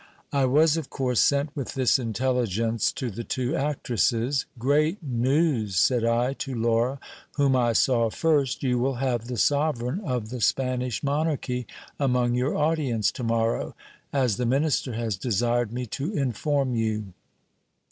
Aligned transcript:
I 0.33 0.45
was 0.45 0.77
of 0.77 0.89
course 0.89 1.19
sent 1.19 1.55
with 1.55 1.75
this 1.75 1.99
intelligence 1.99 2.91
to 2.93 3.11
the 3.11 3.23
two 3.23 3.55
actresses. 3.55 4.47
Great 4.57 4.97
news! 5.03 5.75
said 5.75 6.03
I 6.03 6.33
to 6.41 6.55
Laura, 6.55 6.99
whom 7.35 7.55
I 7.55 7.73
saw 7.73 8.09
first: 8.09 8.63
you 8.63 8.79
will 8.79 8.95
have 8.95 9.27
the 9.27 9.37
sovereign 9.37 10.01
of 10.03 10.29
the 10.29 10.41
Spanish 10.41 11.03
monarchy 11.03 11.67
among 11.99 12.33
your 12.33 12.57
audience 12.57 13.11
to 13.11 13.23
morrow, 13.23 13.75
as 14.11 14.37
the 14.37 14.47
minister 14.47 14.93
has 14.93 15.17
desired 15.17 15.71
me 15.71 15.85
to 15.85 16.11
inform 16.17 16.73
you. 16.73 17.13